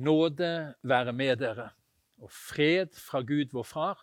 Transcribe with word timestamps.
Nåde 0.00 0.74
være 0.82 1.12
med 1.12 1.36
dere, 1.36 1.70
og 2.16 2.30
fred 2.32 2.94
fra 2.96 3.20
Gud 3.20 3.50
vår 3.52 3.62
Far 3.62 3.98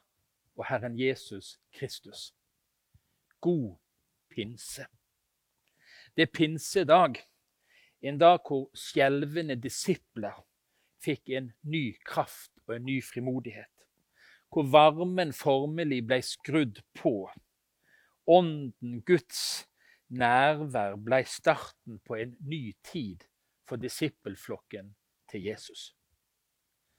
og 0.55 0.65
Herren 0.69 0.99
Jesus 0.99 1.59
Kristus. 1.73 2.35
God 3.41 3.79
pinse. 4.29 4.85
Det 6.13 6.21
er 6.21 6.33
pinsedag, 6.33 7.15
en 8.01 8.19
dag 8.21 8.37
hvor 8.45 8.69
skjelvende 8.77 9.55
disipler 9.55 10.37
fikk 11.01 11.33
en 11.33 11.49
ny 11.63 11.97
kraft 12.05 12.53
og 12.67 12.75
en 12.75 12.85
ny 12.85 12.99
frimodighet. 13.01 13.73
Hvor 14.53 14.69
varmen 14.69 15.33
formelig 15.33 16.03
ble 16.05 16.21
skrudd 16.21 16.83
på. 16.93 17.15
Ånden, 18.27 19.01
Guds 19.01 19.65
nærvær, 20.13 21.01
ble 21.01 21.23
starten 21.25 21.97
på 22.05 22.21
en 22.21 22.37
ny 22.39 22.75
tid 22.85 23.25
for 23.65 23.81
disippelflokken 23.81 24.93
til 25.29 25.43
Jesus. 25.49 25.91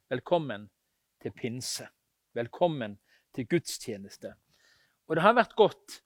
Velkommen 0.09 0.69
til 1.23 1.33
pinse. 1.33 1.89
Velkommen 2.35 2.99
til 3.35 3.49
gudstjeneste. 3.49 4.35
Og 5.09 5.17
det 5.17 5.25
har 5.25 5.37
vært 5.37 5.57
godt 5.57 6.03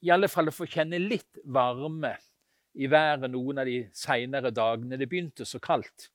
i 0.00 0.10
alle 0.12 0.28
fall 0.32 0.48
å 0.48 0.54
få 0.54 0.68
kjenne 0.68 1.00
litt 1.00 1.40
varme 1.44 2.14
i 2.80 2.88
været 2.88 3.30
noen 3.32 3.60
av 3.60 3.68
de 3.68 3.82
seinere 3.96 4.52
dagene. 4.54 4.96
Det 4.96 5.08
begynte 5.10 5.44
så 5.48 5.60
kaldt 5.62 6.08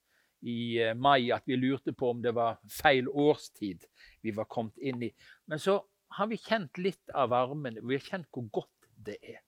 i 0.46 0.78
eh, 0.82 0.94
mai 0.94 1.30
at 1.34 1.46
vi 1.46 1.58
lurte 1.58 1.94
på 1.96 2.10
om 2.10 2.22
det 2.22 2.34
var 2.36 2.58
feil 2.70 3.08
årstid 3.08 3.86
vi 4.22 4.34
var 4.34 4.48
kommet 4.50 4.78
inn 4.78 5.02
i. 5.06 5.12
Men 5.46 5.62
så 5.62 5.78
har 6.16 6.30
vi 6.30 6.38
kjent 6.40 6.78
litt 6.78 7.14
av 7.14 7.30
varmen, 7.32 7.78
og 7.80 7.90
vi 7.90 7.98
har 7.98 8.06
kjent 8.06 8.30
hvor 8.34 8.46
godt 8.60 8.90
det 9.06 9.18
er. 9.22 9.42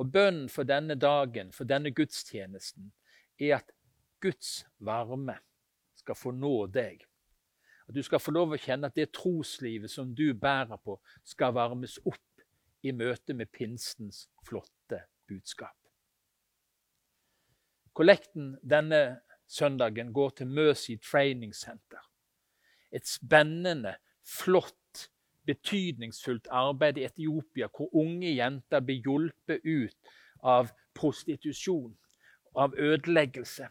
Og 0.00 0.10
bønnen 0.10 0.48
for 0.50 0.66
denne 0.66 0.96
dagen, 0.98 1.52
for 1.54 1.68
denne 1.68 1.92
gudstjenesten, 1.94 2.90
er 3.38 3.58
at 3.60 3.72
Guds 4.24 4.66
varme 4.80 5.36
skal 6.00 6.16
få 6.16 6.30
nå 6.32 6.54
deg. 6.72 7.02
At 7.84 7.96
du 7.96 8.00
skal 8.02 8.22
få 8.22 8.32
lov 8.32 8.54
å 8.54 8.60
kjenne 8.60 8.88
at 8.88 8.96
det 8.96 9.10
troslivet 9.12 9.92
som 9.92 10.14
du 10.16 10.30
bærer 10.32 10.80
på, 10.80 10.96
skal 11.28 11.52
varmes 11.52 11.98
opp 12.08 12.44
i 12.84 12.92
møte 12.96 13.36
med 13.36 13.52
pinsens 13.52 14.24
flotte 14.48 15.02
budskap. 15.28 15.76
Kollekten 17.92 18.54
denne 18.64 19.20
søndagen 19.46 20.12
går 20.16 20.32
til 20.40 20.48
Mercy 20.56 20.96
Training 20.96 21.52
Center. 21.54 22.00
Et 22.90 23.04
spennende, 23.06 23.94
flott, 24.24 25.10
betydningsfullt 25.44 26.48
arbeid 26.48 26.96
i 26.96 27.04
Etiopia 27.04 27.68
hvor 27.68 27.92
unge 27.92 28.32
jenter 28.32 28.80
blir 28.80 29.04
hjulpet 29.04 29.60
ut 29.68 30.14
av 30.40 30.72
prostitusjon, 30.96 31.92
av 32.56 32.72
ødeleggelse 32.80 33.68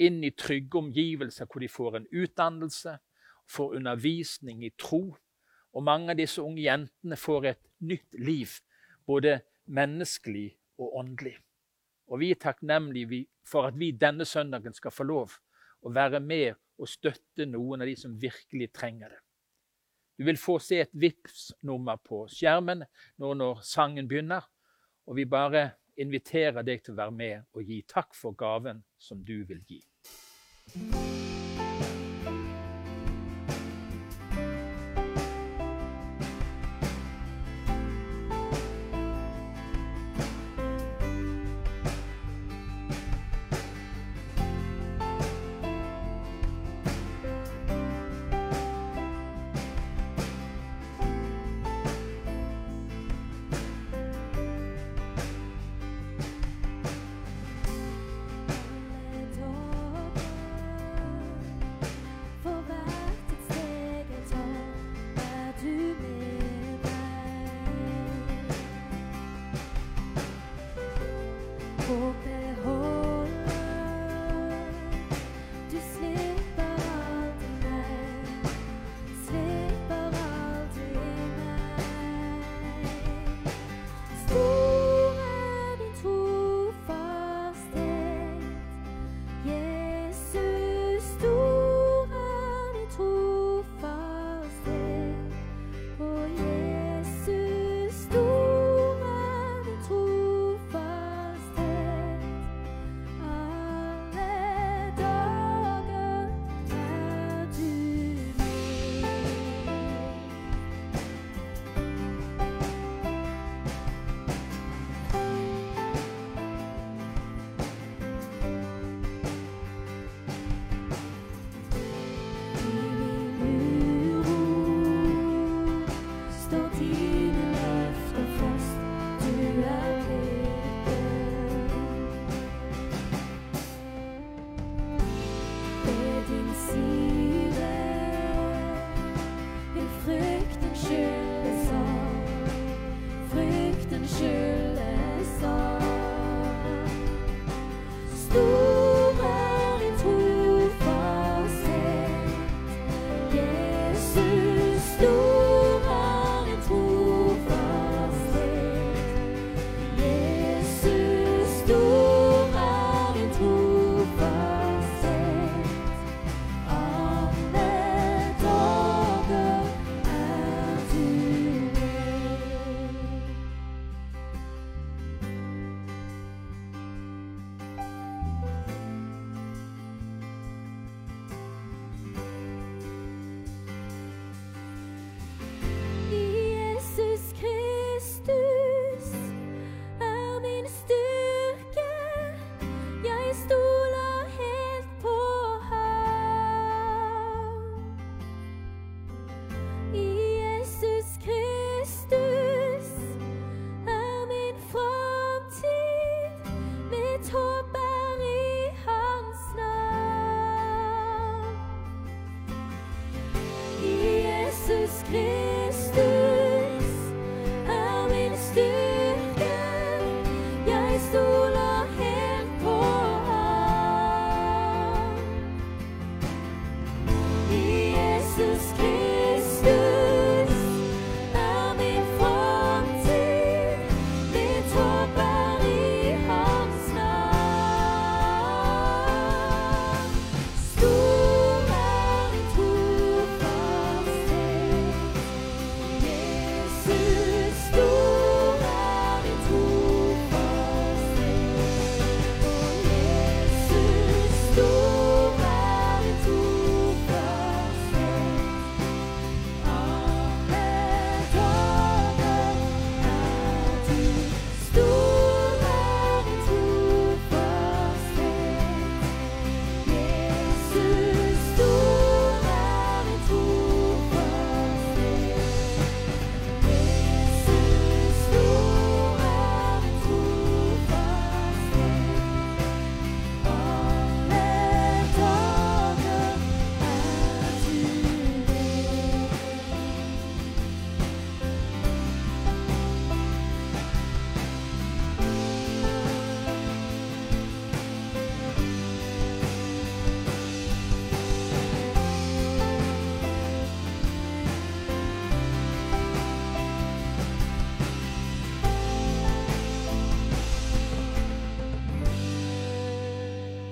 inn 0.00 0.22
i 0.24 0.32
trygge 0.32 0.80
omgivelser 0.80 1.48
hvor 1.50 1.62
de 1.62 1.68
får 1.68 1.98
en 1.98 2.08
utdannelse, 2.12 2.96
får 3.50 3.76
undervisning 3.80 4.64
i 4.64 4.72
tro. 4.78 5.02
Og 5.74 5.84
mange 5.86 6.12
av 6.12 6.18
disse 6.18 6.42
unge 6.42 6.64
jentene 6.64 7.18
får 7.18 7.46
et 7.52 7.62
nytt 7.86 8.18
liv, 8.18 8.56
både 9.06 9.40
menneskelig 9.70 10.48
og 10.80 10.96
åndelig. 11.02 11.36
Og 12.10 12.22
vi 12.22 12.32
er 12.32 12.40
takknemlige 12.42 13.26
for 13.46 13.68
at 13.68 13.78
vi 13.78 13.92
denne 13.94 14.26
søndagen 14.26 14.74
skal 14.74 14.94
få 14.94 15.06
lov 15.06 15.36
å 15.86 15.92
være 15.94 16.20
med 16.20 16.58
og 16.80 16.88
støtte 16.88 17.46
noen 17.46 17.84
av 17.84 17.90
de 17.90 17.96
som 17.98 18.16
virkelig 18.18 18.70
trenger 18.74 19.12
det. 19.12 19.20
Du 20.20 20.26
vil 20.26 20.36
få 20.36 20.58
se 20.60 20.82
et 20.82 20.90
Vipps-nummer 20.92 22.00
på 22.04 22.26
skjermen 22.28 22.82
nå 23.22 23.30
når 23.40 23.62
sangen 23.64 24.08
begynner. 24.08 24.44
Og 25.08 25.16
vi 25.16 25.24
bare 25.24 25.62
inviterer 26.00 26.60
deg 26.60 26.82
til 26.84 26.92
å 26.92 27.00
være 27.00 27.14
med 27.16 27.56
og 27.56 27.64
gi 27.64 27.80
takk 27.88 28.12
for 28.16 28.36
gaven 28.36 28.82
som 29.00 29.24
du 29.24 29.38
vil 29.48 29.62
gi. 29.64 29.80
Let 30.76 30.94
all 30.94 31.29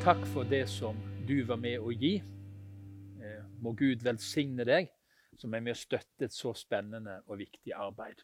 takk 0.08 0.26
for 0.32 0.44
det 0.48 0.62
som 0.72 0.96
du 1.28 1.42
var 1.44 1.58
med 1.60 1.82
å 1.84 1.90
gi. 1.92 2.14
Eh, 3.20 3.40
må 3.60 3.74
Gud 3.76 4.00
velsigne 4.00 4.64
deg 4.64 4.86
som 5.36 5.52
er 5.52 5.60
med 5.60 5.74
å 5.74 5.76
støtte 5.76 6.24
et 6.24 6.32
så 6.32 6.54
spennende 6.56 7.18
og 7.26 7.36
viktig 7.42 7.74
arbeid. 7.76 8.22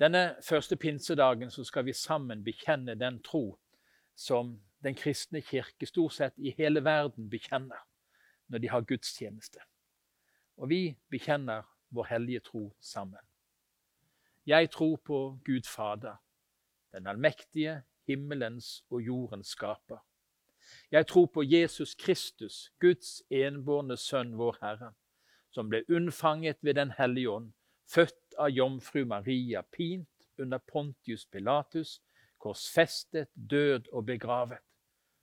Denne 0.00 0.38
første 0.46 0.78
pinsedagen 0.80 1.52
skal 1.52 1.84
vi 1.84 1.92
sammen 1.92 2.40
bekjenne 2.46 2.94
den 2.96 3.18
tro 3.20 3.58
som 4.16 4.54
den 4.80 4.96
kristne 4.96 5.42
kirke 5.44 5.84
stort 5.90 6.16
sett 6.16 6.40
i 6.40 6.54
hele 6.56 6.80
verden 6.80 7.28
bekjenner 7.28 7.84
når 8.48 8.64
de 8.64 8.72
har 8.72 8.88
gudstjeneste. 8.88 9.60
Og 10.56 10.72
vi 10.72 10.80
bekjenner 11.12 11.68
vår 11.92 12.08
hellige 12.14 12.46
tro 12.48 12.70
sammen. 12.80 13.20
Jeg 14.48 14.72
tror 14.72 14.96
på 14.96 15.20
Gud 15.44 15.68
Fader, 15.68 16.16
den 16.96 17.12
allmektige, 17.12 17.82
himmelens 18.08 18.78
og 18.88 19.04
jordens 19.04 19.52
skaper. 19.52 20.00
Jeg 20.90 21.06
tror 21.06 21.26
på 21.26 21.42
Jesus 21.42 21.94
Kristus, 21.94 22.70
Guds 22.80 23.22
enbårne 23.30 23.96
Sønn, 23.96 24.34
vår 24.38 24.58
Herre, 24.62 24.92
som 25.50 25.68
ble 25.70 25.84
unnfanget 25.88 26.58
ved 26.62 26.74
Den 26.74 26.90
hellige 26.98 27.30
ånd, 27.30 27.52
født 27.90 28.38
av 28.38 28.50
jomfru 28.50 29.04
Maria, 29.04 29.62
pint 29.62 30.08
under 30.38 30.58
Pontius 30.58 31.26
Pilatus, 31.26 32.00
korsfestet, 32.38 33.30
død 33.34 33.88
og 33.92 34.06
begravet, 34.06 34.58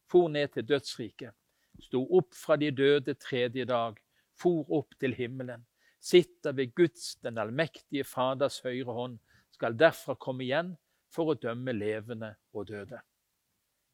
for 0.09 0.27
ned 0.27 0.53
til 0.53 0.67
dødsriket, 0.67 1.33
sto 1.79 2.03
opp 2.17 2.33
fra 2.35 2.57
de 2.59 2.71
døde 2.71 3.13
tredje 3.13 3.65
dag, 3.65 3.99
for 4.39 4.65
opp 4.73 4.95
til 4.99 5.13
himmelen, 5.15 5.65
sitter 6.01 6.55
ved 6.57 6.73
Guds, 6.75 7.15
den 7.21 7.37
allmektige 7.37 8.03
Faders 8.03 8.59
høyre 8.65 8.93
hånd, 8.95 9.19
skal 9.53 9.77
derfra 9.77 10.15
komme 10.17 10.47
igjen 10.47 10.73
for 11.13 11.31
å 11.31 11.37
dømme 11.37 11.75
levende 11.75 12.33
og 12.55 12.67
døde. 12.71 13.01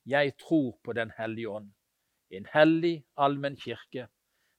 Jeg 0.08 0.38
tror 0.40 0.80
på 0.84 0.94
Den 0.94 1.12
hellige 1.18 1.50
ånd, 1.50 1.74
en 2.30 2.46
hellig 2.54 3.06
allmenn 3.18 3.58
kirke, 3.60 4.08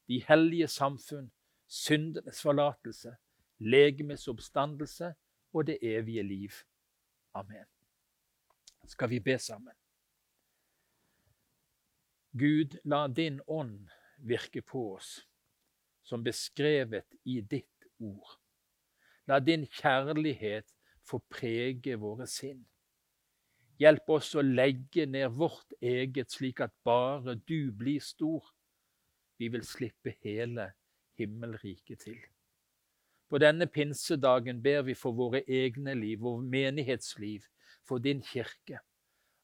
de 0.09 0.21
hellige 0.29 0.69
samfunn, 0.69 1.31
syndenes 1.67 2.43
forlatelse, 2.43 3.15
legemets 3.59 4.29
oppstandelse 4.29 5.15
og 5.53 5.67
det 5.67 5.79
evige 5.83 6.23
liv. 6.23 6.51
Amen. 7.35 7.65
Skal 8.87 9.11
vi 9.11 9.21
be 9.21 9.39
sammen? 9.39 9.73
Gud, 12.33 12.79
la 12.85 13.07
din 13.09 13.41
ånd 13.47 13.89
virke 14.19 14.63
på 14.63 14.95
oss, 14.95 15.27
som 16.03 16.25
beskrevet 16.25 17.09
i 17.25 17.41
ditt 17.41 17.89
ord. 17.99 18.37
La 19.27 19.39
din 19.41 19.67
kjærlighet 19.67 20.69
få 21.09 21.23
prege 21.33 21.97
våre 21.97 22.27
sinn. 22.29 22.67
Hjelp 23.79 24.11
oss 24.11 24.33
å 24.35 24.43
legge 24.43 25.05
ned 25.07 25.37
vårt 25.39 25.77
eget, 25.81 26.33
slik 26.35 26.61
at 26.65 26.75
bare 26.85 27.37
du 27.47 27.71
blir 27.71 28.03
stor. 28.03 28.43
Vi 29.39 29.51
vil 29.55 29.63
slippe 29.63 30.17
hele 30.25 30.73
himmelriket 31.19 32.03
til. 32.03 32.19
På 33.29 33.39
denne 33.39 33.69
pinsedagen 33.71 34.63
ber 34.65 34.83
vi 34.89 34.97
for 34.99 35.15
våre 35.15 35.45
egne 35.45 35.95
liv, 35.95 36.19
vår 36.25 36.43
menighetsliv, 36.43 37.47
for 37.87 38.03
din 38.03 38.23
kirke, 38.25 38.81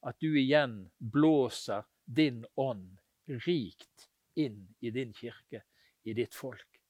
at 0.04 0.18
du 0.20 0.34
igjen 0.40 0.80
blåser 0.98 1.84
din 2.04 2.42
ånd 2.60 2.98
rikt 3.46 4.08
inn 4.40 4.66
i 4.80 4.90
din 4.90 5.12
kirke, 5.14 5.62
i 6.04 6.12
ditt 6.12 6.34
folk, 6.34 6.80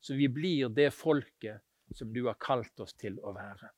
så 0.00 0.14
vi 0.14 0.28
blir 0.28 0.68
det 0.68 0.90
folket 0.94 1.64
som 1.96 2.12
du 2.12 2.26
har 2.28 2.38
kalt 2.38 2.82
oss 2.82 2.94
til 2.94 3.16
å 3.24 3.32
være. 3.34 3.70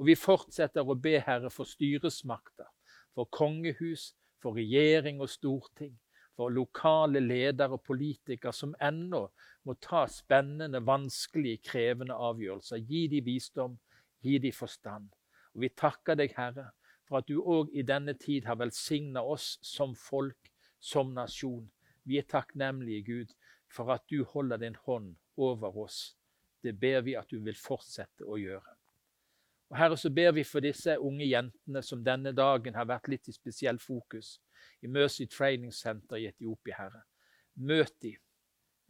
Og 0.00 0.06
vi 0.08 0.16
fortsetter 0.16 0.88
å 0.88 0.96
be 0.96 1.18
Herre 1.20 1.50
for 1.52 1.68
styresmakter, 1.68 2.68
for 3.12 3.28
kongehus, 3.36 4.14
for 4.40 4.56
regjering 4.56 5.20
og 5.20 5.28
storting, 5.28 5.92
for 6.32 6.48
lokale 6.48 7.20
ledere 7.20 7.76
og 7.76 7.82
politikere 7.84 8.54
som 8.56 8.72
ennå 8.80 9.26
må 9.68 9.74
ta 9.84 10.06
spennende, 10.08 10.80
vanskelige, 10.88 11.60
krevende 11.68 12.16
avgjørelser. 12.16 12.80
Gi 12.80 13.02
de 13.12 13.20
visdom, 13.26 13.76
gi 14.24 14.38
de 14.40 14.54
forstand. 14.56 15.12
Og 15.52 15.66
vi 15.66 15.72
takker 15.76 16.16
deg, 16.16 16.32
Herre, 16.38 16.70
for 17.04 17.20
at 17.20 17.28
du 17.28 17.42
òg 17.44 17.68
i 17.76 17.84
denne 17.84 18.16
tid 18.16 18.48
har 18.48 18.56
velsigna 18.56 19.20
oss 19.20 19.58
som 19.60 19.92
folk, 19.92 20.48
som 20.80 21.12
nasjon. 21.12 21.66
Vi 22.08 22.16
er 22.16 22.24
takknemlige, 22.24 23.04
Gud, 23.04 23.38
for 23.68 23.92
at 23.92 24.08
du 24.08 24.24
holder 24.24 24.64
din 24.64 24.80
hånd 24.86 25.12
over 25.36 25.76
oss. 25.84 26.14
Det 26.64 26.78
ber 26.80 27.04
vi 27.04 27.20
at 27.20 27.28
du 27.28 27.42
vil 27.44 27.58
fortsette 27.68 28.24
å 28.24 28.40
gjøre. 28.40 28.79
Og 29.70 29.78
Herre, 29.78 29.96
så 29.96 30.10
ber 30.10 30.32
vi 30.34 30.42
for 30.44 30.64
disse 30.64 30.96
unge 30.98 31.26
jentene 31.30 31.82
som 31.86 32.02
denne 32.04 32.32
dagen 32.34 32.74
har 32.74 32.88
vært 32.90 33.08
litt 33.12 33.28
i 33.30 33.34
spesiell 33.34 33.78
fokus 33.78 34.40
i 34.82 34.90
Mercy 34.90 35.28
Training 35.30 35.72
Center 35.72 36.18
i 36.18 36.26
Etiopia, 36.26 36.74
Herre. 36.80 37.04
Møt 37.54 37.94
de. 38.02 38.16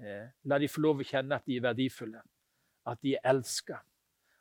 Eh, 0.01 0.31
la 0.49 0.59
de 0.59 0.69
få 0.73 0.81
lov 0.81 1.03
å 1.03 1.07
kjenne 1.07 1.37
at 1.37 1.45
de 1.45 1.59
er 1.59 1.67
verdifulle, 1.67 2.23
at 2.89 3.03
de 3.05 3.13
er 3.19 3.27
elska, 3.29 3.83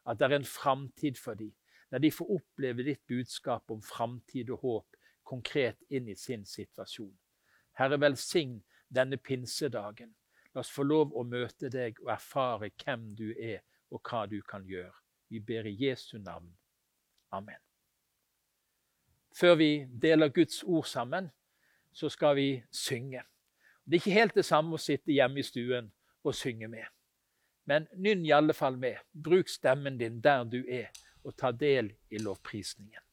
at 0.07 0.19
det 0.19 0.29
er 0.29 0.37
en 0.37 0.47
framtid 0.47 1.19
for 1.19 1.35
dem. 1.35 1.51
La 1.91 1.99
de 1.99 2.11
få 2.13 2.27
oppleve 2.37 2.85
ditt 2.87 3.01
budskap 3.09 3.71
om 3.73 3.81
framtid 3.83 4.53
og 4.53 4.63
håp 4.63 4.99
konkret 5.27 5.83
inn 5.89 6.07
i 6.07 6.15
sin 6.15 6.45
situasjon. 6.47 7.11
Herre, 7.75 7.99
velsign 7.99 8.61
denne 8.87 9.19
pinsedagen. 9.19 10.15
La 10.53 10.63
oss 10.63 10.71
få 10.71 10.87
lov 10.87 11.11
å 11.17 11.25
møte 11.27 11.69
deg 11.73 11.99
og 12.05 12.13
erfare 12.15 12.71
hvem 12.79 13.11
du 13.17 13.27
er, 13.35 13.59
og 13.91 14.01
hva 14.05 14.23
du 14.29 14.39
kan 14.45 14.63
gjøre. 14.65 15.08
Vi 15.29 15.39
ber 15.39 15.65
i 15.65 15.75
Jesu 15.85 16.17
navn. 16.17 16.49
Amen. 17.31 17.59
Før 19.35 19.55
vi 19.55 19.85
deler 20.01 20.27
Guds 20.27 20.63
ord 20.63 20.85
sammen, 20.85 21.29
så 21.93 22.09
skal 22.09 22.35
vi 22.35 22.63
synge. 22.71 23.21
Det 23.85 23.97
er 23.97 24.01
ikke 24.01 24.19
helt 24.19 24.35
det 24.35 24.45
samme 24.45 24.75
å 24.75 24.81
sitte 24.81 25.13
hjemme 25.13 25.39
i 25.39 25.45
stuen 25.45 25.91
og 26.23 26.35
synge 26.35 26.67
med. 26.67 26.85
Men 27.69 27.87
nynn 27.93 28.25
i 28.25 28.33
alle 28.33 28.53
fall 28.53 28.77
med. 28.77 28.97
Bruk 29.13 29.49
stemmen 29.49 29.97
din 29.97 30.21
der 30.21 30.43
du 30.43 30.63
er, 30.65 30.89
og 31.23 31.37
ta 31.37 31.51
del 31.51 31.91
i 32.09 32.17
lovprisningen. 32.17 33.08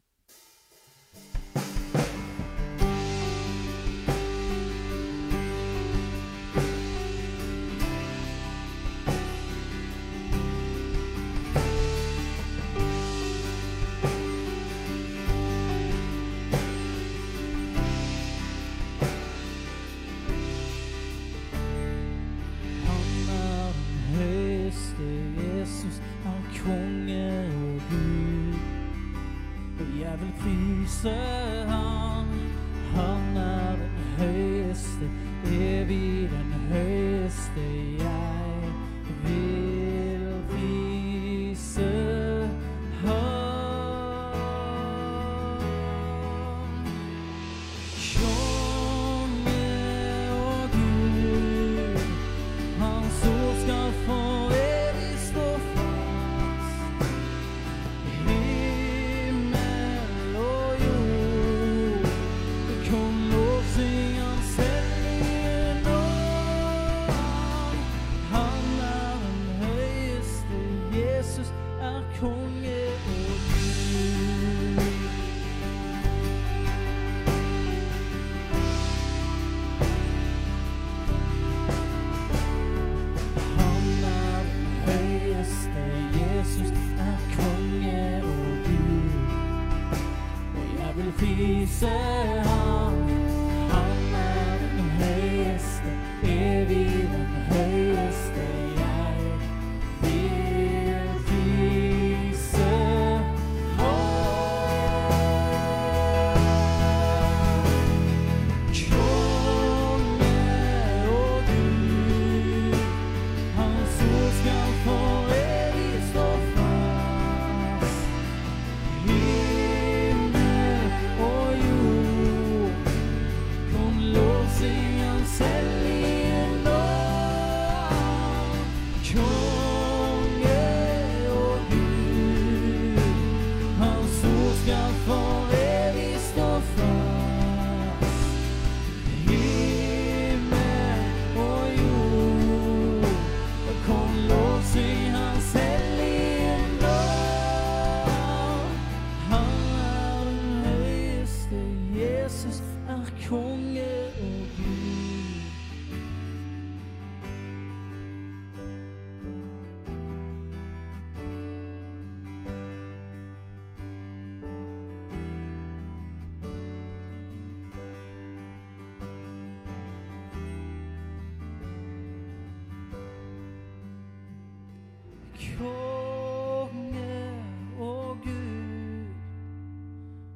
Konge 175.58 177.42
og 177.78 178.18
Gud, 178.22 179.06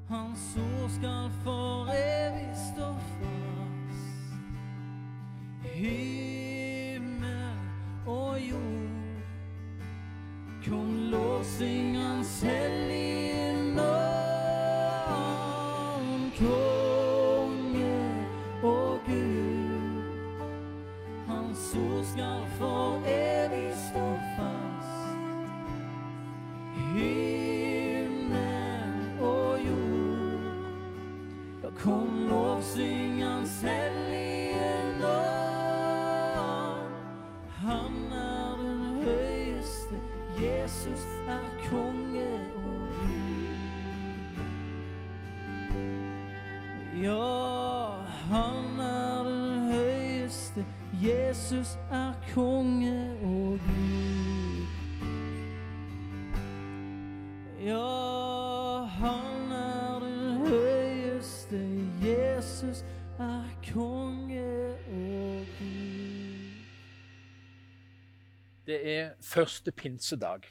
Hans 0.09 0.57
ord 0.57 0.91
skal 0.91 1.31
for 1.45 1.85
evig 1.93 2.51
stå 2.75 2.95
fast. 2.95 3.40
Jesus 51.51 51.75
er 51.91 52.13
konge 52.35 53.11
og 53.23 53.59
Gud. 53.59 54.67
Ja, 57.65 58.85
han 58.85 59.53
er 59.53 59.99
den 59.99 60.37
høyeste, 60.47 61.59
Jesus 62.05 62.85
er 63.19 63.51
konge 63.73 64.77
og 64.77 65.47
Gud. 65.59 66.55
Det 68.67 68.79
er 68.95 69.11
første 69.23 69.73
pinsedag, 69.73 70.47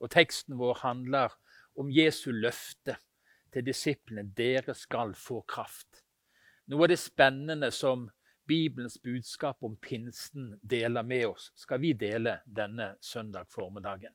og 0.00 0.10
teksten 0.10 0.58
vår 0.58 0.82
handler 0.82 1.38
om 1.78 1.94
Jesu 1.94 2.32
løfte 2.34 2.96
til 3.52 3.66
disiplene. 3.70 4.32
Dere 4.34 4.74
skal 4.74 5.14
få 5.14 5.44
kraft. 5.46 6.02
Noe 6.66 6.88
av 6.88 6.90
det 6.90 6.98
spennende 6.98 7.70
som 7.70 8.08
Bibelens 8.46 8.98
budskap 9.02 9.62
om 9.64 9.76
pinsen 9.76 10.54
deler 10.62 11.02
med 11.02 11.26
oss, 11.26 11.50
skal 11.56 11.80
vi 11.82 11.92
dele 11.92 12.38
denne 12.46 12.94
søndag 13.00 13.48
formiddagen. 13.50 14.14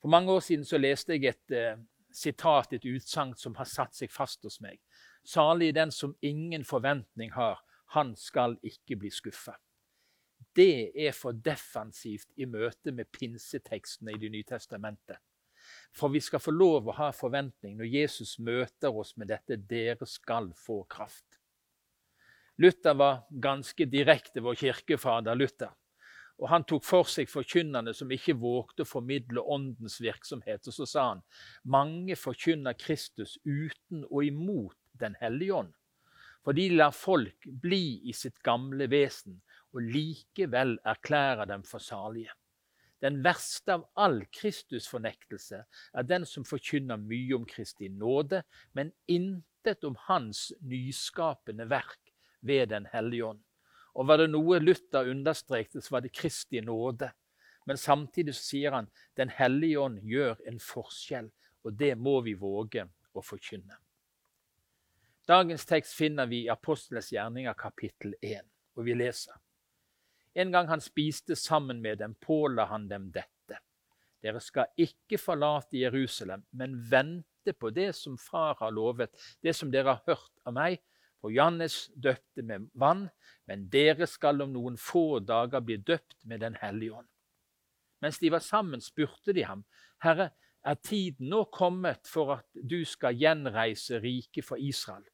For 0.00 0.08
mange 0.08 0.32
år 0.32 0.40
siden 0.40 0.64
så 0.64 0.78
leste 0.78 1.14
jeg 1.14 1.30
et 1.30 1.54
eh, 1.54 1.78
sitat, 2.12 2.72
et 2.72 2.86
utsagn 2.88 3.34
som 3.36 3.54
har 3.58 3.68
satt 3.68 3.94
seg 3.94 4.10
fast 4.12 4.42
hos 4.46 4.60
meg. 4.64 4.80
Salig 5.24 5.74
den 5.76 5.92
som 5.92 6.16
ingen 6.24 6.64
forventning 6.64 7.34
har, 7.36 7.60
han 7.94 8.14
skal 8.16 8.56
ikke 8.62 8.96
bli 8.96 9.10
skuffa. 9.12 9.54
Det 10.56 10.90
er 11.06 11.12
for 11.14 11.36
defensivt 11.36 12.30
i 12.36 12.46
møte 12.48 12.92
med 12.92 13.10
pinsetekstene 13.12 14.14
i 14.14 14.18
Det 14.18 14.30
nye 14.32 14.46
testamentet. 14.46 15.20
For 15.92 16.08
vi 16.08 16.20
skal 16.20 16.40
få 16.40 16.50
lov 16.54 16.88
å 16.88 16.96
ha 16.96 17.10
forventning 17.14 17.76
når 17.78 17.92
Jesus 17.92 18.38
møter 18.38 18.90
oss 18.90 19.16
med 19.16 19.28
dette 19.28 19.56
'dere 19.56 20.06
skal 20.06 20.52
få 20.56 20.82
kraft'. 20.90 21.29
Luther 22.60 22.94
var 22.94 23.22
ganske 23.30 23.86
direkte, 23.88 24.42
vår 24.44 24.54
kirkefader 24.60 25.34
Luther. 25.34 25.70
Og 26.40 26.48
Han 26.48 26.64
tok 26.68 26.84
for 26.84 27.08
seg 27.08 27.30
forkynnerne 27.32 27.94
som 27.96 28.10
ikke 28.12 28.34
vågte 28.36 28.84
å 28.84 28.88
formidle 28.88 29.40
åndens 29.40 29.96
virksomhet. 30.00 30.68
Og 30.68 30.76
så 30.76 30.86
sa 30.88 31.04
han 31.10 31.22
mange 31.64 32.16
forkynner 32.20 32.76
Kristus 32.76 33.38
uten 33.44 34.04
og 34.10 34.26
imot 34.28 34.76
Den 35.00 35.16
hellige 35.22 35.54
ånd. 35.56 35.72
For 36.44 36.52
de 36.56 36.66
lar 36.74 36.92
folk 36.92 37.48
bli 37.62 38.02
i 38.08 38.12
sitt 38.16 38.42
gamle 38.44 38.90
vesen 38.92 39.40
og 39.72 39.80
likevel 39.94 40.76
erklærer 40.84 41.48
dem 41.48 41.64
for 41.64 41.80
salige. 41.80 42.34
Den 43.00 43.22
verste 43.24 43.78
av 43.78 43.86
all 43.96 44.20
Kristusfornektelse 44.36 45.62
er 45.64 46.08
den 46.08 46.28
som 46.28 46.44
forkynner 46.44 47.00
mye 47.00 47.38
om 47.38 47.48
Kristi 47.48 47.88
nåde, 47.88 48.42
men 48.76 48.92
intet 49.08 49.88
om 49.88 49.96
Hans 50.10 50.50
nyskapende 50.60 51.64
verk 51.72 52.09
ved 52.40 52.68
Den 52.68 52.86
hellige 52.92 53.24
ånd. 53.24 53.42
Og 53.94 54.06
var 54.06 54.20
det 54.20 54.30
noe 54.30 54.60
Luther 54.62 55.10
understrekte, 55.10 55.80
så 55.82 55.96
var 55.96 56.04
det 56.04 56.14
Kristi 56.14 56.60
nåde. 56.60 57.10
Men 57.66 57.76
samtidig 57.76 58.34
sier 58.38 58.72
han 58.72 58.88
Den 59.16 59.28
hellige 59.28 59.78
ånd 59.78 60.00
gjør 60.02 60.40
en 60.46 60.60
forskjell, 60.62 61.30
og 61.64 61.76
det 61.76 61.96
må 61.98 62.20
vi 62.24 62.34
våge 62.34 62.86
å 63.12 63.22
forkynne. 63.22 63.76
Dagens 65.28 65.66
tekst 65.66 65.94
finner 65.94 66.26
vi 66.26 66.44
i 66.44 66.50
Apostles 66.50 67.12
gjerninger 67.12 67.54
kapittel 67.54 68.14
1, 68.22 68.46
og 68.74 68.86
vi 68.86 68.96
leser. 68.96 69.36
En 70.34 70.50
gang 70.54 70.68
han 70.70 70.82
spiste 70.82 71.36
sammen 71.36 71.82
med 71.82 71.98
dem, 71.98 72.14
påla 72.14 72.64
han 72.70 72.88
dem 72.88 73.10
dette. 73.14 73.58
Dere 74.22 74.40
skal 74.42 74.72
ikke 74.78 75.18
forlate 75.18 75.78
Jerusalem, 75.80 76.42
men 76.50 76.76
vente 76.90 77.54
på 77.56 77.70
det 77.74 77.92
som 77.96 78.18
Far 78.20 78.58
har 78.60 78.74
lovet, 78.74 79.14
det 79.42 79.54
som 79.56 79.70
dere 79.72 79.96
har 79.96 80.02
hørt 80.06 80.44
av 80.44 80.56
meg. 80.56 80.80
For 81.20 81.32
Johannes 81.32 81.90
døpte 81.94 82.42
med 82.42 82.70
vann, 82.74 83.08
men 83.46 83.68
dere 83.72 84.08
skal 84.08 84.40
om 84.40 84.52
noen 84.54 84.78
få 84.80 85.20
dager 85.20 85.60
bli 85.64 85.76
døpt 85.76 86.24
med 86.24 86.40
Den 86.40 86.56
hellige 86.60 86.96
ånd. 87.02 87.08
Mens 88.00 88.18
de 88.18 88.30
var 88.32 88.40
sammen, 88.40 88.80
spurte 88.80 89.34
de 89.36 89.44
ham, 89.44 89.64
Herre, 90.00 90.30
er 90.64 90.76
tiden 90.80 91.28
nå 91.32 91.44
kommet 91.52 92.08
for 92.08 92.34
at 92.38 92.46
du 92.54 92.82
skal 92.88 93.16
gjenreise 93.16 94.00
riket 94.00 94.44
for 94.44 94.60
Israel? 94.60 95.04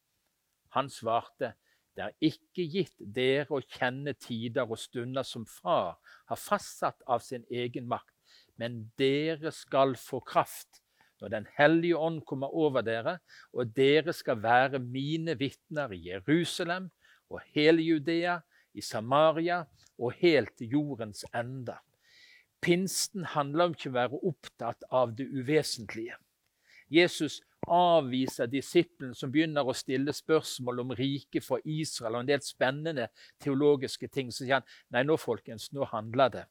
Han 0.75 0.89
svarte, 0.91 1.53
det 1.95 2.05
er 2.05 2.15
ikke 2.29 2.65
gitt 2.69 2.99
dere 2.99 3.57
å 3.57 3.63
kjenne 3.63 4.13
tider 4.13 4.67
og 4.69 4.79
stunder 4.79 5.25
som 5.27 5.47
Far 5.49 5.97
har 6.29 6.39
fastsatt 6.39 7.01
av 7.07 7.23
sin 7.25 7.47
egen 7.49 7.87
makt, 7.89 8.13
men 8.55 8.85
dere 8.99 9.51
skal 9.55 9.95
få 9.99 10.21
kraft 10.21 10.83
når 11.21 11.33
Den 11.33 11.47
hellige 11.57 11.97
ånd 11.97 12.21
kommer 12.25 12.53
over 12.53 12.81
dere, 12.85 13.17
og 13.53 13.73
dere 13.75 14.13
skal 14.13 14.41
være 14.43 14.79
mine 14.79 15.37
vitner 15.39 15.91
i 15.91 16.03
Jerusalem 16.09 16.89
og 17.29 17.41
hele 17.55 17.81
Judea, 17.81 18.39
i 18.77 18.81
Samaria 18.81 19.63
og 19.97 20.13
helt 20.21 20.61
jordens 20.61 21.25
ende. 21.35 21.75
Pinsten 22.61 23.25
handler 23.33 23.69
om 23.69 23.75
ikke 23.75 23.89
å 23.89 23.97
være 23.97 24.21
opptatt 24.29 24.85
av 24.93 25.13
det 25.17 25.25
uvesentlige. 25.29 26.17
Jesus 26.89 27.41
avviser 27.67 28.47
disippelen 28.47 29.15
som 29.17 29.31
begynner 29.31 29.67
å 29.67 29.75
stille 29.75 30.13
spørsmål 30.15 30.85
om 30.85 30.93
riket 30.97 31.43
for 31.43 31.63
Israel 31.67 32.15
og 32.15 32.23
en 32.23 32.29
del 32.29 32.43
spennende 32.45 33.09
teologiske 33.43 34.07
ting. 34.13 34.31
Så 34.31 34.45
sier 34.45 34.59
han 34.59 34.69
nei, 34.93 35.03
nå 35.03 35.17
folkens, 35.19 35.71
nå 35.75 35.87
handler 35.91 36.31
det 36.37 36.45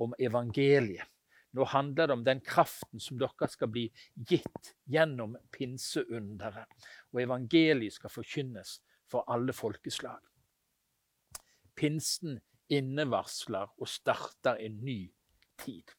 om 0.00 0.14
evangeliet. 0.18 1.13
Nå 1.54 1.64
handler 1.70 2.06
det 2.06 2.16
om 2.16 2.24
den 2.26 2.40
kraften 2.42 3.00
som 3.00 3.18
dere 3.20 3.48
skal 3.50 3.70
bli 3.70 3.84
gitt 4.28 4.72
gjennom 4.90 5.36
pinseunderet. 5.54 6.66
Og 7.14 7.22
evangeliet 7.22 7.94
skal 7.94 8.10
forkynnes 8.10 8.80
for 9.10 9.26
alle 9.30 9.54
folkeslag. 9.54 10.18
Pinsen 11.78 12.40
innevarsler 12.72 13.70
og 13.78 13.88
starter 13.88 14.58
en 14.66 14.80
ny 14.82 15.12
tid. 15.62 15.94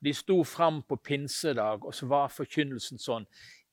De 0.00 0.14
sto 0.16 0.38
fram 0.48 0.80
på 0.88 0.96
pinsedag, 0.96 1.84
og 1.84 1.94
så 1.94 2.06
var 2.08 2.32
forkynnelsen 2.32 3.00
sånn 3.00 3.26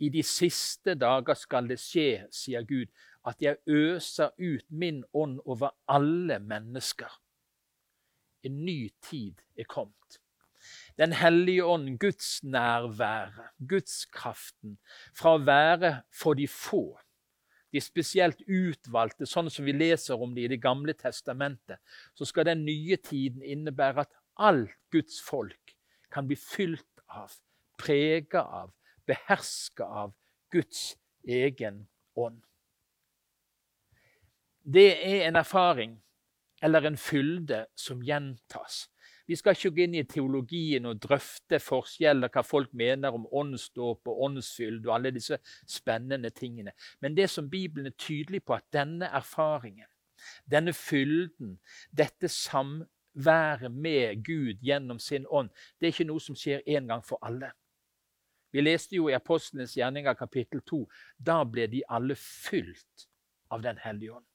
I 0.04 0.10
de 0.12 0.22
siste 0.28 0.98
dager 1.00 1.38
skal 1.40 1.70
det 1.72 1.80
skje, 1.80 2.28
sier 2.36 2.68
Gud, 2.68 2.92
at 3.24 3.40
jeg 3.42 3.62
øser 3.66 4.36
ut 4.38 4.68
min 4.70 5.04
ånd 5.16 5.40
over 5.46 5.72
alle 5.88 6.40
mennesker. 6.44 7.10
En 8.44 8.60
ny 8.66 8.90
tid 9.02 9.40
er 9.56 9.68
kommet. 9.72 10.20
Den 10.98 11.14
hellige 11.14 11.66
ånd, 11.66 12.00
Guds 12.02 12.44
nærvære, 12.44 13.52
Guds 13.70 14.06
kraften, 14.10 14.78
fra 15.14 15.36
å 15.38 15.44
være 15.46 15.92
for 16.10 16.38
de 16.38 16.48
få, 16.50 16.98
de 17.74 17.82
spesielt 17.84 18.42
utvalgte, 18.48 19.28
sånn 19.30 19.52
som 19.54 19.68
vi 19.68 19.76
leser 19.76 20.18
om 20.18 20.34
det 20.34 20.48
i 20.48 20.52
Det 20.56 20.62
gamle 20.64 20.96
testamentet, 20.98 21.78
så 22.18 22.26
skal 22.26 22.48
den 22.50 22.66
nye 22.66 22.98
tiden 22.98 23.44
innebære 23.44 24.08
at 24.08 24.18
alt 24.38 24.74
Guds 24.92 25.20
folk 25.22 25.76
kan 26.10 26.28
bli 26.28 26.38
fylt 26.40 27.04
av, 27.08 27.34
prega 27.78 28.42
av, 28.42 28.74
beherska 29.06 29.86
av 29.86 30.16
Guds 30.50 30.96
egen 31.28 31.86
ånd. 32.16 32.42
Det 34.64 34.90
er 34.98 35.28
en 35.28 35.38
erfaring 35.40 35.98
eller 36.64 36.88
en 36.90 36.98
fylde 36.98 37.66
som 37.78 38.02
gjentas. 38.04 38.88
Vi 39.28 39.36
skal 39.36 39.58
ikke 39.58 39.74
gå 39.76 39.84
inn 39.84 39.96
i 40.00 40.06
teologien 40.08 40.88
og 40.88 41.02
drøfte 41.04 41.60
forskjeller, 41.60 42.32
hva 42.32 42.44
folk 42.48 42.72
mener 42.78 43.16
om 43.16 43.28
åndsdåp 43.28 44.08
og 44.08 44.22
åndsfylde 44.30 44.88
og 44.88 44.94
alle 44.96 45.12
disse 45.18 45.40
spennende 45.68 46.32
tingene. 46.32 46.72
Men 47.04 47.18
det 47.18 47.30
som 47.30 47.50
Bibelen 47.50 47.92
er 47.92 47.98
tydelig 48.00 48.46
på, 48.48 48.56
at 48.56 48.68
denne 48.74 49.10
erfaringen, 49.12 49.88
denne 50.48 50.74
fylden, 50.74 51.58
dette 51.92 52.32
samværet 52.32 53.72
med 53.72 54.24
Gud 54.24 54.64
gjennom 54.64 55.00
sin 55.00 55.28
ånd, 55.30 55.52
det 55.80 55.90
er 55.90 55.96
ikke 55.96 56.08
noe 56.08 56.24
som 56.24 56.40
skjer 56.40 56.64
en 56.78 56.88
gang 56.88 57.04
for 57.06 57.20
alle. 57.22 57.52
Vi 58.56 58.64
leste 58.64 58.96
jo 58.96 59.10
i 59.12 59.18
Apostlenes 59.18 59.76
gjerninger 59.76 60.16
kapittel 60.16 60.64
2. 60.64 60.86
Da 61.20 61.42
ble 61.44 61.68
de 61.68 61.84
alle 61.90 62.16
fylt 62.16 63.10
av 63.52 63.62
Den 63.62 63.78
hellige 63.84 64.16
ånd. 64.16 64.26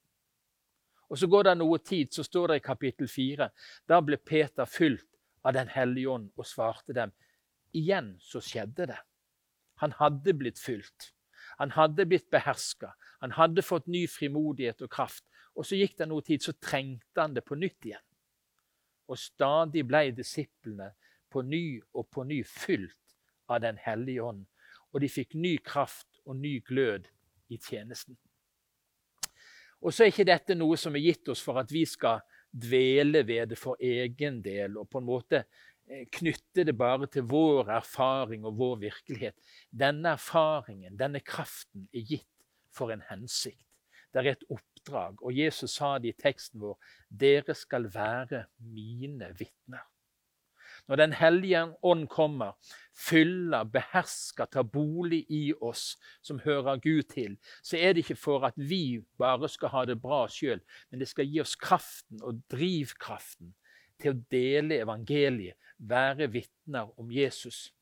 Og 1.12 1.18
Så 1.18 1.28
går 1.28 1.42
det 1.44 1.58
noe 1.60 1.76
tid, 1.78 2.08
så 2.08 2.24
står 2.24 2.48
det 2.48 2.56
i 2.56 2.64
kapittel 2.64 3.08
4. 3.08 3.48
Da 3.88 4.00
ble 4.00 4.16
Peter 4.16 4.64
fylt 4.64 5.08
av 5.44 5.52
Den 5.52 5.68
hellige 5.68 6.08
ånd 6.08 6.30
og 6.36 6.46
svarte 6.48 6.94
dem. 6.96 7.12
Igjen 7.76 8.14
så 8.20 8.40
skjedde 8.40 8.86
det. 8.88 9.00
Han 9.84 9.92
hadde 9.98 10.32
blitt 10.32 10.58
fylt. 10.58 11.12
Han 11.58 11.74
hadde 11.76 12.06
blitt 12.08 12.30
beherska. 12.30 12.94
Han 13.20 13.36
hadde 13.36 13.62
fått 13.62 13.90
ny 13.92 14.06
frimodighet 14.08 14.80
og 14.82 14.90
kraft. 14.90 15.24
Og 15.54 15.68
så 15.68 15.76
gikk 15.76 15.98
det 15.98 16.08
noe 16.08 16.24
tid, 16.24 16.40
så 16.40 16.56
trengte 16.56 17.20
han 17.20 17.36
det 17.36 17.44
på 17.44 17.58
nytt 17.60 17.84
igjen. 17.84 18.06
Og 19.12 19.20
stadig 19.20 19.84
ble 19.84 20.06
disiplene 20.16 20.94
på 21.28 21.42
ny 21.44 21.82
og 21.92 22.08
på 22.08 22.24
ny 22.24 22.40
fylt 22.48 23.16
av 23.52 23.60
Den 23.60 23.76
hellige 23.76 24.22
ånd. 24.22 24.46
Og 24.92 25.04
de 25.04 25.12
fikk 25.12 25.34
ny 25.34 25.58
kraft 25.58 26.22
og 26.24 26.36
ny 26.40 26.60
glød 26.64 27.10
i 27.52 27.58
tjenesten. 27.60 28.16
Og 29.82 29.94
så 29.94 30.04
er 30.04 30.12
ikke 30.12 30.28
dette 30.28 30.54
noe 30.54 30.78
som 30.78 30.94
er 30.94 31.02
gitt 31.02 31.28
oss 31.32 31.42
for 31.42 31.58
at 31.60 31.72
vi 31.74 31.82
skal 31.88 32.22
dvele 32.52 33.24
ved 33.26 33.52
det 33.52 33.58
for 33.58 33.80
egen 33.82 34.40
del 34.44 34.76
og 34.78 34.88
på 34.92 35.00
en 35.00 35.08
måte 35.08 35.40
eh, 35.42 36.04
knytte 36.12 36.66
det 36.68 36.76
bare 36.78 37.08
til 37.10 37.26
vår 37.28 37.72
erfaring 37.78 38.44
og 38.46 38.58
vår 38.60 38.76
virkelighet. 38.84 39.36
Denne 39.70 40.14
erfaringen, 40.14 40.98
denne 41.00 41.22
kraften, 41.24 41.88
er 41.92 42.06
gitt 42.12 42.28
for 42.72 42.92
en 42.94 43.02
hensikt. 43.08 43.66
Det 44.12 44.20
er 44.20 44.34
et 44.34 44.44
oppdrag, 44.52 45.22
og 45.24 45.32
Jesus 45.32 45.78
sa 45.78 45.94
det 45.98 46.12
i 46.12 46.20
teksten 46.20 46.60
vår 46.60 46.76
dere 47.08 47.56
skal 47.56 47.88
være 47.88 48.44
mine 48.60 49.32
vitner. 49.38 49.86
Når 50.88 50.96
Den 50.96 51.12
hellige 51.12 51.62
ånd 51.82 52.08
kommer, 52.08 52.52
fyller, 52.98 53.64
behersker, 53.64 54.44
tar 54.44 54.62
bolig 54.62 55.24
i 55.30 55.52
oss 55.60 55.96
som 56.22 56.40
hører 56.42 56.80
Gud 56.82 57.02
til, 57.02 57.38
så 57.62 57.76
er 57.76 57.92
det 57.92 58.04
ikke 58.04 58.18
for 58.18 58.44
at 58.46 58.54
vi 58.56 59.00
bare 59.18 59.48
skal 59.48 59.72
ha 59.72 59.84
det 59.84 60.00
bra 60.02 60.26
sjøl, 60.28 60.60
men 60.90 61.00
det 61.00 61.08
skal 61.08 61.26
gi 61.26 61.40
oss 61.40 61.54
kraften 61.56 62.22
og 62.22 62.42
drivkraften 62.50 63.54
til 64.02 64.12
å 64.12 64.20
dele 64.30 64.82
evangeliet, 64.82 65.56
være 65.78 66.28
vitner 66.30 66.92
om 67.00 67.10
Jesus 67.10 67.72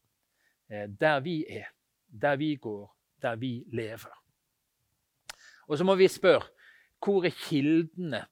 eh, 0.71 0.87
der 0.89 1.21
vi 1.25 1.43
er, 1.49 1.69
der 2.09 2.37
vi 2.37 2.55
går, 2.57 2.87
der 3.23 3.37
vi 3.37 3.65
lever. 3.73 4.13
Og 5.69 5.79
så 5.79 5.85
må 5.85 5.95
vi 5.95 6.09
spørre 6.09 6.49
hvor 7.01 7.25
er 7.25 7.33
kildene? 7.33 8.27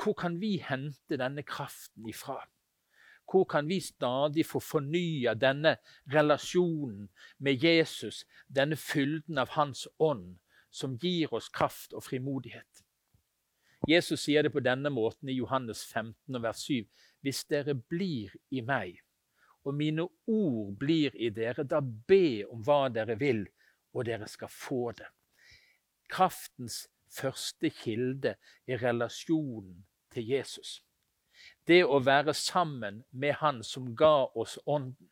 Hvor 0.00 0.14
kan 0.16 0.40
vi 0.40 0.56
hente 0.64 1.18
denne 1.20 1.42
kraften 1.44 2.08
ifra? 2.08 2.38
Hvor 3.26 3.44
kan 3.44 3.68
vi 3.68 3.80
stadig 3.80 4.46
få 4.46 4.60
fornya 4.62 5.34
denne 5.34 5.76
relasjonen 6.12 7.08
med 7.38 7.64
Jesus, 7.64 8.24
denne 8.48 8.76
fylden 8.76 9.38
av 9.38 9.48
Hans 9.58 9.86
ånd, 9.98 10.38
som 10.70 10.96
gir 11.02 11.34
oss 11.34 11.48
kraft 11.48 11.92
og 11.92 12.04
frimodighet? 12.06 12.84
Jesus 13.88 14.22
sier 14.24 14.42
det 14.42 14.52
på 14.54 14.62
denne 14.62 14.90
måten 14.90 15.28
i 15.28 15.36
Johannes 15.36 15.84
15, 15.84 16.42
vers 16.42 16.62
7.: 16.62 16.86
Hvis 17.22 17.44
dere 17.50 17.74
blir 17.74 18.32
i 18.50 18.62
meg, 18.62 19.02
og 19.66 19.74
mine 19.74 20.06
ord 20.26 20.72
blir 20.78 21.14
i 21.14 21.30
dere, 21.30 21.64
da 21.64 21.80
be 21.82 22.46
om 22.46 22.62
hva 22.62 22.86
dere 22.88 23.18
vil, 23.18 23.44
og 23.92 24.06
dere 24.06 24.28
skal 24.30 24.50
få 24.52 24.92
det. 24.92 25.08
Kraftens 26.08 26.86
første 27.10 27.70
kilde 27.70 28.36
er 28.66 28.82
relasjonen 28.82 29.84
til 30.14 30.28
Jesus. 30.28 30.85
Det 31.66 31.82
å 31.84 31.98
være 31.98 32.34
sammen 32.34 33.02
med 33.10 33.34
Han 33.42 33.62
som 33.66 33.94
ga 33.96 34.28
oss 34.34 34.58
Ånden. 34.66 35.10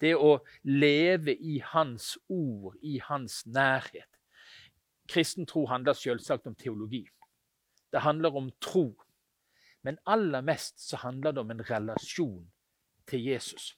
Det 0.00 0.14
å 0.14 0.38
leve 0.62 1.34
i 1.34 1.60
Hans 1.72 2.16
ord, 2.28 2.76
i 2.82 2.98
Hans 3.02 3.42
nærhet. 3.46 4.08
Kristen 5.10 5.46
tro 5.46 5.66
handler 5.66 5.98
selvsagt 5.98 6.46
om 6.46 6.54
teologi. 6.54 7.04
Det 7.92 8.00
handler 8.00 8.36
om 8.36 8.50
tro. 8.60 8.92
Men 9.82 9.98
aller 10.06 10.40
mest 10.40 10.80
så 10.80 10.96
handler 10.96 11.32
det 11.32 11.40
om 11.40 11.50
en 11.50 11.64
relasjon 11.70 12.46
til 13.06 13.24
Jesus. 13.26 13.74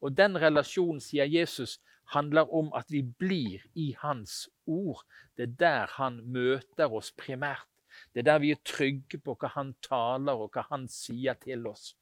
Og 0.00 0.16
den 0.16 0.36
relasjonen, 0.40 1.00
sier 1.00 1.28
Jesus, 1.28 1.78
handler 2.12 2.52
om 2.54 2.72
at 2.76 2.90
vi 2.92 3.02
blir 3.02 3.64
i 3.74 3.92
Hans 4.00 4.48
ord. 4.66 5.04
Det 5.36 5.42
er 5.42 5.56
der 5.60 5.96
han 5.98 6.20
møter 6.24 6.92
oss 6.92 7.12
primært. 7.12 7.68
Det 8.12 8.22
er 8.22 8.30
der 8.30 8.42
vi 8.42 8.50
er 8.54 8.62
trygge 8.64 9.18
på 9.22 9.36
hva 9.40 9.52
han 9.54 9.74
taler 9.84 10.38
og 10.38 10.50
hva 10.54 10.66
han 10.70 10.88
sier 10.90 11.38
til 11.42 11.66
oss. 11.70 11.94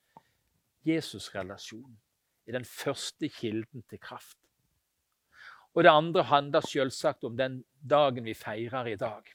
Jesus-relasjonen 0.84 1.96
er 2.46 2.58
den 2.58 2.66
første 2.68 3.28
kilden 3.32 3.84
til 3.88 4.00
kraft. 4.00 4.38
Og 5.74 5.84
det 5.84 5.90
andre 5.90 6.22
handler 6.22 6.60
selvsagt 6.60 7.24
om 7.24 7.36
den 7.36 7.64
dagen 7.90 8.24
vi 8.24 8.34
feirer 8.34 8.92
i 8.92 8.98
dag. 9.00 9.26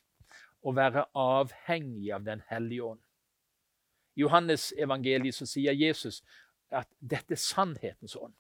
Å 0.62 0.72
være 0.76 1.06
avhengig 1.16 2.12
av 2.16 2.24
Den 2.24 2.44
hellige 2.48 2.84
ånd. 2.84 3.02
I 4.16 4.22
Johannes 4.22 4.74
evangeliet 4.78 5.36
så 5.36 5.48
sier 5.48 5.76
Jesus 5.76 6.22
at 6.72 6.88
dette 7.00 7.36
er 7.36 7.42
sannhetens 7.44 8.16
ånd. 8.20 8.36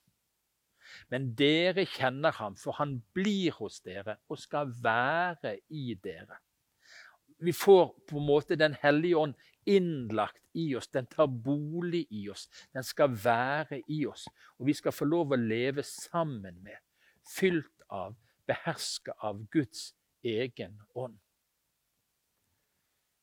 Men 1.10 1.32
dere 1.38 1.86
kjenner 1.88 2.36
ham, 2.40 2.56
for 2.58 2.76
han 2.80 2.98
blir 3.14 3.56
hos 3.60 3.80
dere 3.86 4.18
og 4.28 4.40
skal 4.42 4.72
være 4.84 5.58
i 5.70 5.94
dere. 6.04 6.40
Vi 7.40 7.54
får 7.54 7.96
på 8.08 8.18
en 8.18 8.26
måte 8.26 8.56
Den 8.56 8.74
hellige 8.82 9.16
ånd 9.16 9.36
innlagt 9.66 10.42
i 10.54 10.76
oss. 10.76 10.88
Den 10.88 11.06
tar 11.06 11.28
bolig 11.28 12.08
i 12.10 12.30
oss. 12.30 12.50
Den 12.74 12.84
skal 12.84 13.14
være 13.24 13.82
i 13.88 14.06
oss. 14.06 14.28
Og 14.60 14.68
vi 14.68 14.74
skal 14.74 14.96
få 14.96 15.06
lov 15.06 15.32
å 15.32 15.40
leve 15.40 15.84
sammen 15.86 16.60
med, 16.64 16.80
fylt 17.24 17.86
av, 17.90 18.18
beherska 18.50 19.16
av 19.24 19.44
Guds 19.54 19.94
egen 20.26 20.82
ånd. 20.96 21.20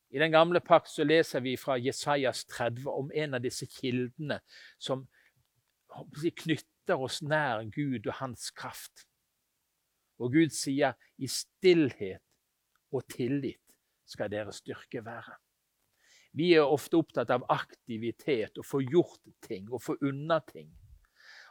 I 0.09 0.19
den 0.19 0.31
gamle 0.31 0.61
pakt 0.63 0.89
så 0.89 1.03
leser 1.03 1.43
vi 1.43 1.57
fra 1.59 1.75
Jesajas 1.77 2.45
30 2.47 2.87
om 2.87 3.11
en 3.13 3.35
av 3.35 3.43
disse 3.43 3.67
kildene 3.67 4.39
som 4.79 5.03
knytter 6.23 6.95
oss 6.95 7.19
nær 7.21 7.67
Gud 7.75 8.07
og 8.07 8.15
hans 8.21 8.49
kraft. 8.55 9.03
Og 10.17 10.31
Gud 10.33 10.55
sier, 10.55 10.95
'I 11.19 11.27
stillhet 11.27 12.23
og 12.91 13.03
tillit 13.11 13.66
skal 14.07 14.31
deres 14.31 14.63
styrke 14.63 15.03
være'. 15.05 15.37
Vi 16.37 16.53
er 16.53 16.67
ofte 16.67 16.97
opptatt 16.97 17.31
av 17.33 17.45
aktivitet, 17.49 18.57
å 18.57 18.65
få 18.65 18.81
gjort 18.81 19.23
ting 19.41 19.71
og 19.71 19.81
få 19.81 19.95
unna 20.01 20.39
ting. 20.39 20.69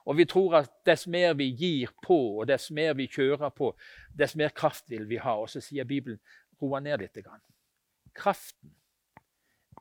Og 0.06 0.16
vi 0.20 0.26
tror 0.30 0.60
at 0.60 0.70
dess 0.86 1.06
mer 1.10 1.34
vi 1.34 1.48
gir 1.50 1.90
på, 2.04 2.18
og 2.38 2.46
dess 2.46 2.70
mer 2.70 2.94
vi 2.94 3.08
kjører 3.10 3.50
på, 3.50 3.72
dess 4.14 4.36
mer 4.38 4.52
kraft 4.54 4.86
vil 4.90 5.08
vi 5.10 5.18
ha. 5.18 5.34
Og 5.42 5.50
så 5.50 5.60
sier 5.60 5.88
Bibelen 5.88 6.20
roa 6.62 6.80
ned 6.80 7.02
litt. 7.02 7.18
Kraften, 8.14 8.76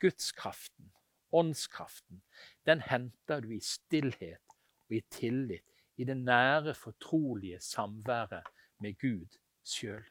gudskraften, 0.02 0.90
åndskraften, 1.32 2.24
den 2.66 2.82
henter 2.82 3.46
du 3.46 3.54
i 3.54 3.62
stillhet 3.62 4.58
og 4.90 4.98
i 4.98 5.04
tillit, 5.14 5.66
i 5.98 6.04
det 6.04 6.18
nære, 6.18 6.74
fortrolige 6.74 7.62
samværet 7.62 8.50
med 8.82 8.98
Gud 9.00 9.38
sjøl. 9.64 10.04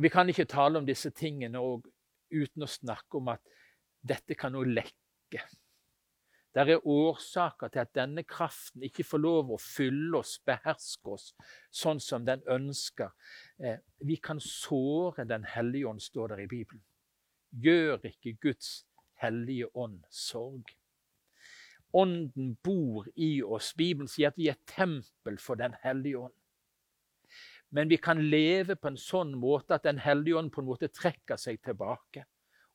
Vi 0.00 0.08
kan 0.08 0.28
ikke 0.32 0.48
tale 0.48 0.80
om 0.80 0.86
disse 0.88 1.10
tingene 1.12 1.60
uten 1.60 2.64
å 2.64 2.68
snakke 2.68 3.18
om 3.18 3.28
at 3.34 3.42
dette 4.00 4.36
kan 4.38 4.54
nå 4.54 4.62
lekke. 4.64 5.42
Det 6.50 6.62
er 6.64 6.86
årsaker 6.88 7.70
til 7.70 7.82
at 7.82 7.92
denne 7.94 8.24
kraften 8.26 8.82
ikke 8.86 9.04
får 9.06 9.20
lov 9.22 9.52
å 9.54 9.58
fylle 9.60 10.18
oss, 10.18 10.38
beherske 10.42 11.12
oss, 11.12 11.28
sånn 11.70 12.00
som 12.02 12.24
den 12.26 12.40
ønsker. 12.50 13.12
Eh, 13.60 13.78
vi 14.00 14.16
kan 14.16 14.40
såre 14.40 15.24
Den 15.28 15.44
hellige 15.44 15.86
ånd, 15.86 16.02
står 16.02 16.28
der 16.28 16.40
i 16.40 16.48
Bibelen. 16.50 16.82
Gjør 17.52 18.00
ikke 18.08 18.38
Guds 18.40 18.86
hellige 19.20 19.68
ånd 19.76 20.02
sorg. 20.10 20.74
Ånden 21.92 22.56
bor 22.64 23.06
i 23.14 23.42
oss. 23.42 23.74
Bibelen 23.74 24.08
sier 24.08 24.32
at 24.32 24.38
vi 24.38 24.48
er 24.48 24.58
tempel 24.66 25.38
for 25.38 25.54
Den 25.54 25.76
hellige 25.82 26.18
ånd. 26.18 26.39
Men 27.70 27.88
vi 27.88 27.96
kan 28.02 28.18
leve 28.30 28.74
på 28.76 28.90
en 28.90 28.98
sånn 28.98 29.34
måte 29.38 29.76
at 29.76 29.86
Den 29.86 30.00
hellige 30.02 30.38
ånd 30.38 30.50
på 30.52 30.62
en 30.62 30.70
måte 30.70 30.90
trekker 30.90 31.38
seg 31.38 31.60
tilbake. 31.62 32.24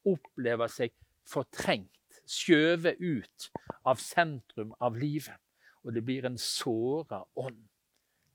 Opplever 0.07 0.71
seg 0.71 0.93
fortrengt 1.27 1.91
skjøvet 2.25 2.99
ut 2.99 3.49
av 3.85 3.99
sentrum 4.01 4.73
av 4.79 4.97
livet. 4.97 5.39
Og 5.85 5.93
det 5.93 6.01
blir 6.05 6.25
en 6.25 6.37
såra 6.41 7.23
ånd. 7.35 7.67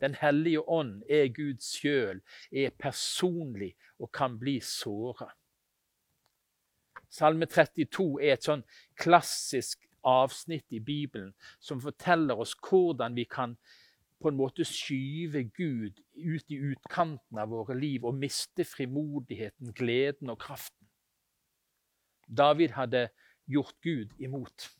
Den 0.00 0.14
hellige 0.16 0.62
ånd 0.64 1.02
er 1.10 1.28
Gud 1.34 1.60
sjøl, 1.60 2.22
er 2.50 2.72
personlig 2.78 3.74
og 3.98 4.12
kan 4.16 4.38
bli 4.40 4.56
såra. 4.64 5.28
Salme 7.10 7.48
32 7.50 8.06
er 8.22 8.36
et 8.36 8.46
sånn 8.46 8.62
klassisk 9.00 9.82
avsnitt 10.06 10.70
i 10.72 10.80
Bibelen 10.80 11.34
som 11.60 11.82
forteller 11.82 12.38
oss 12.40 12.54
hvordan 12.64 13.18
vi 13.18 13.26
kan 13.28 13.56
på 14.20 14.30
en 14.30 14.38
måte 14.38 14.64
skyve 14.64 15.42
Gud 15.56 16.00
ut 16.20 16.52
i 16.52 16.58
utkanten 16.72 17.40
av 17.40 17.50
våre 17.52 17.76
liv 17.78 18.04
og 18.06 18.18
miste 18.18 18.64
frimodigheten, 18.64 19.72
gleden 19.76 20.32
og 20.32 20.40
kraften. 20.42 20.86
David 22.26 22.76
hadde 22.76 23.08
gjort 23.50 23.74
Gud 23.82 24.14
imot. 24.22 24.70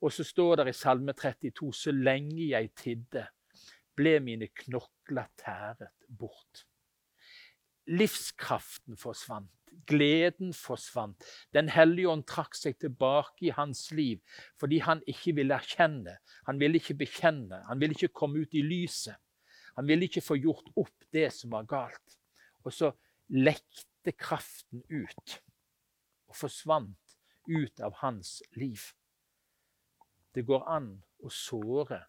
Og 0.00 0.12
så 0.12 0.24
står 0.24 0.62
det 0.62 0.70
i 0.70 0.76
Salme 0.76 1.12
32.: 1.12 1.72
Så 1.76 1.92
lenge 1.92 2.48
jeg 2.48 2.72
tidde, 2.74 3.26
ble 3.96 4.16
mine 4.24 4.48
knokler 4.62 5.28
tæret 5.36 5.92
bort. 6.08 6.64
Livskraften 7.90 8.96
forsvant, 8.96 9.50
gleden 9.86 10.54
forsvant. 10.54 11.24
Den 11.52 11.68
hellige 11.68 12.08
ånd 12.08 12.24
trakk 12.28 12.54
seg 12.56 12.78
tilbake 12.80 13.48
i 13.48 13.54
hans 13.56 13.88
liv 13.92 14.20
fordi 14.60 14.78
han 14.84 15.02
ikke 15.10 15.34
ville 15.40 15.56
erkjenne, 15.56 16.16
han 16.46 16.60
ville 16.60 16.80
ikke 16.80 17.00
bekjenne, 17.02 17.64
han 17.66 17.80
ville 17.80 17.96
ikke 17.98 18.14
komme 18.22 18.44
ut 18.44 18.54
i 18.54 18.62
lyset. 18.64 19.18
Han 19.76 19.88
ville 19.88 20.08
ikke 20.08 20.24
få 20.24 20.36
gjort 20.40 20.70
opp 20.78 21.06
det 21.14 21.28
som 21.34 21.54
var 21.54 21.68
galt. 21.70 22.18
Og 22.64 22.74
så 22.74 22.92
lekte 23.30 24.14
kraften 24.18 24.82
ut 24.88 25.36
og 26.30 26.36
forsvant 26.36 27.16
ut 27.50 27.82
av 27.82 27.98
hans 28.02 28.40
liv. 28.58 28.82
Det 30.34 30.46
går 30.46 30.66
an 30.70 30.92
å 31.24 31.30
såre 31.34 32.04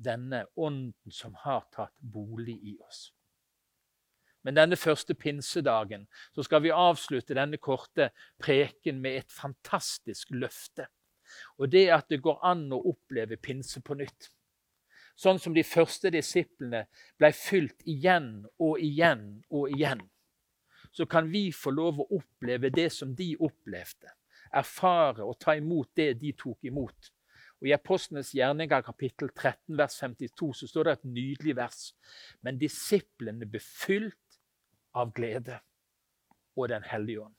denne 0.00 0.44
ånden 0.56 1.14
som 1.14 1.34
har 1.44 1.66
tatt 1.74 1.94
bolig 2.00 2.56
i 2.66 2.76
oss. 2.82 3.10
Men 4.42 4.56
denne 4.56 4.76
første 4.80 5.14
pinsedagen 5.14 6.06
så 6.32 6.44
skal 6.46 6.64
vi 6.64 6.72
avslutte 6.72 7.36
denne 7.36 7.60
korte 7.60 8.08
preken 8.40 9.02
med 9.02 9.20
et 9.20 9.32
fantastisk 9.32 10.32
løfte. 10.32 10.88
Og 11.60 11.68
det 11.70 11.86
at 11.94 12.08
det 12.10 12.22
går 12.24 12.40
an 12.46 12.64
å 12.72 12.80
oppleve 12.90 13.36
pinse 13.36 13.82
på 13.84 13.94
nytt. 14.00 14.30
Sånn 15.20 15.40
som 15.42 15.52
de 15.52 15.64
første 15.66 16.08
disiplene 16.14 16.86
ble 17.20 17.28
fylt 17.36 17.84
igjen 17.84 18.46
og 18.62 18.80
igjen 18.80 19.42
og 19.52 19.68
igjen. 19.74 20.00
Så 20.96 21.04
kan 21.06 21.28
vi 21.30 21.50
få 21.52 21.74
lov 21.74 22.00
å 22.00 22.08
oppleve 22.16 22.70
det 22.72 22.88
som 22.94 23.12
de 23.14 23.34
opplevde 23.38 24.14
erfare 24.56 25.22
og 25.22 25.38
ta 25.38 25.54
imot 25.58 25.92
det 25.96 26.14
de 26.22 26.32
tok 26.38 26.64
imot. 26.66 27.10
Og 27.60 27.68
I 27.68 27.74
Apostlenes 27.76 28.32
gjerninger 28.34 28.82
kapittel 28.82 29.28
13 29.34 29.76
vers 29.78 29.98
52 30.00 30.52
så 30.62 30.68
står 30.70 30.88
det 30.88 30.94
et 30.96 31.08
nydelig 31.12 31.56
vers. 31.58 31.80
Men 32.40 32.58
disiplene 32.58 33.46
ble 33.46 33.60
fylt 33.60 34.40
av 34.96 35.12
glede 35.14 35.60
og 36.56 36.68
Den 36.68 36.82
hellige 36.84 37.22
ånd. 37.22 37.36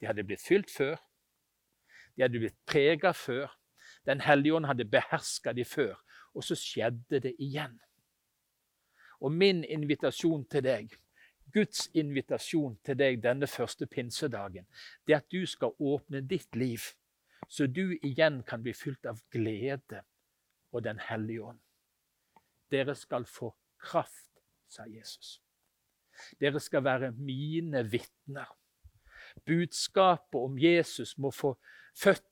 De 0.00 0.06
hadde 0.08 0.24
blitt 0.24 0.42
fylt 0.42 0.70
før. 0.72 0.96
De 2.16 2.24
hadde 2.24 2.40
blitt 2.40 2.56
prega 2.66 3.12
før. 3.12 3.50
Den 4.08 4.22
hellige 4.24 4.56
ånd 4.56 4.66
hadde 4.66 4.88
beherska 4.88 5.52
de 5.52 5.66
før. 5.68 5.98
Og 6.34 6.44
så 6.46 6.56
skjedde 6.58 7.20
det 7.20 7.34
igjen. 7.38 7.78
Og 9.20 9.32
min 9.32 9.64
invitasjon 9.64 10.44
til 10.48 10.64
deg 10.64 10.94
Guds 11.52 11.88
invitasjon 11.98 12.76
til 12.86 12.98
deg 12.98 13.20
denne 13.24 13.48
første 13.50 13.86
pinsedagen, 13.90 14.66
det 15.06 15.14
er 15.14 15.22
at 15.22 15.32
du 15.32 15.46
skal 15.48 15.74
åpne 15.78 16.22
ditt 16.22 16.56
liv, 16.56 16.84
så 17.48 17.66
du 17.66 17.96
igjen 18.06 18.42
kan 18.46 18.62
bli 18.62 18.74
fylt 18.76 19.06
av 19.10 19.22
glede 19.32 20.04
og 20.70 20.84
Den 20.84 21.00
hellige 21.02 21.42
ånd. 21.42 21.58
Dere 22.70 22.94
skal 22.94 23.24
få 23.26 23.50
kraft, 23.82 24.30
sa 24.70 24.84
Jesus. 24.86 25.40
Dere 26.38 26.60
skal 26.62 26.84
være 26.84 27.10
mine 27.18 27.82
vitner. 27.90 28.46
Budskapet 29.46 30.38
om 30.38 30.58
Jesus 30.58 31.16
må 31.18 31.32
få 31.34 31.56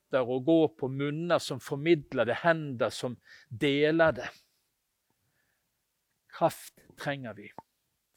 føtter 0.08 0.28
og 0.28 0.44
gå 0.44 0.68
på 0.78 0.88
munner 0.88 1.38
som 1.38 1.60
formidler 1.60 2.24
det, 2.24 2.42
hender 2.42 2.90
som 2.90 3.18
deler 3.50 4.12
det. 4.12 4.28
Kraft 6.28 6.80
trenger 6.98 7.34
vi. 7.34 7.50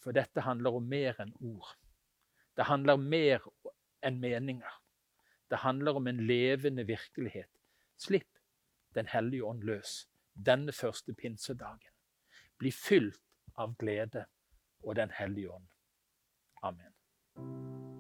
For 0.01 0.12
dette 0.13 0.41
handler 0.41 0.75
om 0.75 0.88
mer 0.88 1.19
enn 1.19 1.34
ord. 1.39 1.75
Det 2.56 2.63
handler 2.65 2.93
om 2.93 3.10
mer 3.10 3.41
enn 4.04 4.19
meninger. 4.19 4.71
Det 5.49 5.62
handler 5.62 5.95
om 5.95 6.08
en 6.08 6.25
levende 6.27 6.84
virkelighet. 6.86 7.49
Slipp 7.97 8.27
Den 8.93 9.08
hellige 9.08 9.43
ånd 9.43 9.63
løs 9.63 10.08
denne 10.36 10.73
første 10.73 11.13
pinsedagen. 11.13 11.93
Bli 12.60 12.71
fylt 12.71 13.21
av 13.56 13.77
glede 13.80 14.25
og 14.84 14.95
Den 14.95 15.12
hellige 15.15 15.49
ånd. 15.49 15.67
Amen. 16.62 17.90